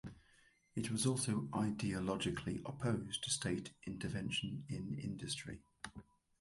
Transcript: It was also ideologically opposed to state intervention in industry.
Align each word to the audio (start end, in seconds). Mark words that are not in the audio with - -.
It 0.75 0.89
was 0.89 1.05
also 1.05 1.41
ideologically 1.53 2.63
opposed 2.67 3.23
to 3.23 3.29
state 3.29 3.73
intervention 3.85 4.65
in 4.67 4.95
industry. 4.97 5.61